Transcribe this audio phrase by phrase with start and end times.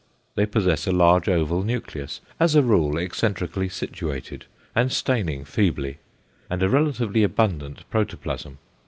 [0.33, 5.99] They possess a large oval nucleus, as a rule eccentrically situated and staining feebly,
[6.49, 8.57] and a relatively abundant protoplasm.